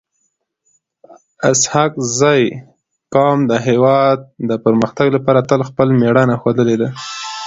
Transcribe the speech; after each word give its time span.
اسحق 1.49 1.93
زي 2.19 2.41
قوم 3.15 3.39
د 3.51 3.53
هیواد 3.67 4.19
د 4.49 4.51
پرمختګ 4.65 5.07
لپاره 5.17 5.47
تل 5.49 5.61
خپل 5.69 5.87
میړانه 6.01 6.35
ښودلي 6.41 6.75
ده. 6.81 6.89